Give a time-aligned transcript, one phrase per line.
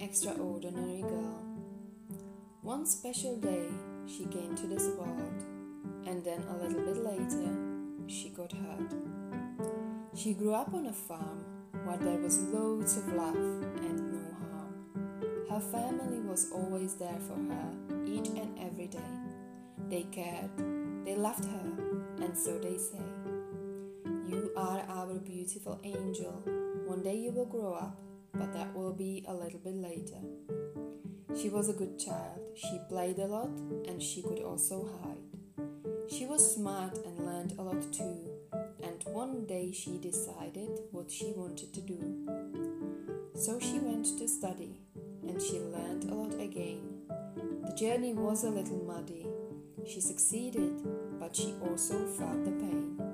[0.00, 1.42] extraordinary girl.
[2.62, 3.68] One special day,
[4.06, 5.44] she came to this world,
[6.06, 7.48] and then a little bit later,
[8.06, 8.92] she got hurt.
[10.14, 11.44] She grew up on a farm
[11.84, 15.46] where there was loads of love and no harm.
[15.48, 18.98] Her family was always there for her each and every day.
[19.88, 20.50] They cared,
[21.04, 21.72] they loved her,
[22.22, 23.04] and so they say.
[24.26, 26.42] You are our beautiful angel.
[26.86, 27.96] One day you will grow up,
[28.34, 30.20] but that will be a little bit later.
[31.40, 32.40] She was a good child.
[32.54, 33.50] She played a lot
[33.88, 35.66] and she could also hide.
[36.10, 38.30] She was smart and learned a lot too.
[38.82, 42.00] And one day she decided what she wanted to do.
[43.34, 44.80] So she went to study
[45.26, 46.82] and she learned a lot again.
[47.64, 49.26] The journey was a little muddy.
[49.86, 50.82] She succeeded,
[51.18, 53.09] but she also felt the pain.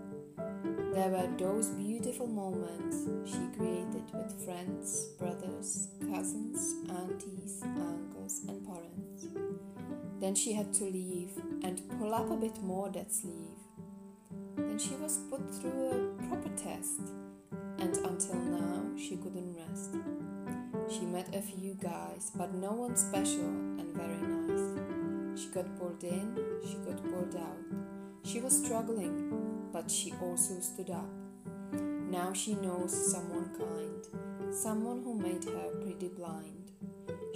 [0.97, 9.27] There were those beautiful moments she created with friends, brothers, cousins, aunties, uncles, and parents.
[10.19, 13.61] Then she had to leave and pull up a bit more that sleeve.
[14.57, 17.03] Then she was put through a proper test,
[17.79, 19.97] and until now she couldn't rest.
[20.89, 25.43] She met a few guys, but no one special and very nice.
[25.43, 28.06] She got pulled in, she got pulled out.
[28.27, 31.09] She was struggling, but she also stood up.
[32.11, 36.73] Now she knows someone kind, someone who made her pretty blind.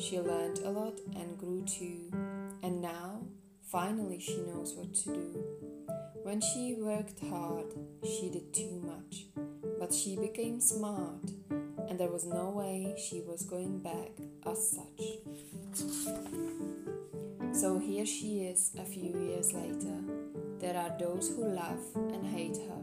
[0.01, 2.11] She learned a lot and grew too,
[2.65, 3.23] and now
[3.63, 5.45] finally she knows what to do.
[6.25, 7.67] When she worked hard,
[8.05, 9.27] she did too much,
[9.79, 11.31] but she became smart,
[11.89, 14.11] and there was no way she was going back
[14.45, 15.21] as such.
[17.53, 20.01] So here she is a few years later
[20.61, 22.83] there are those who love and hate her.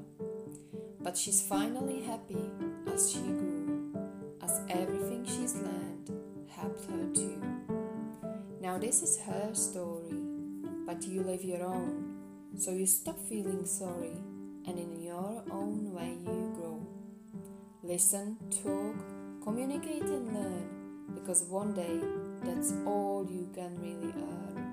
[1.00, 2.50] But she's finally happy
[2.92, 3.94] as she grew,
[4.42, 6.11] as everything she's learned
[6.50, 7.42] helped her too.
[8.59, 10.17] Now, this is her story,
[10.88, 12.17] but you live your own,
[12.58, 14.17] so you stop feeling sorry
[14.65, 16.86] and in your own way you grow.
[17.83, 18.95] Listen, talk,
[19.44, 20.67] communicate, and learn
[21.14, 21.99] because one day
[22.44, 24.67] that's all you can really earn.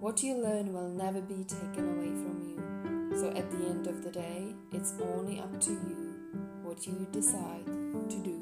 [0.00, 3.18] What you learn will never be taken away from you.
[3.20, 6.14] So at the end of the day, it's only up to you
[6.62, 8.39] what you decide to do.